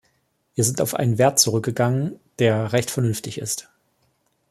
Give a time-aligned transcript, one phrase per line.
[0.55, 3.69] Wir sind auf einen Wert zurückgegangen, der recht vernünftig ist.